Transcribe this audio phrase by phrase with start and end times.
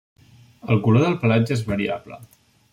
[0.75, 2.21] El color del pelatge és variable.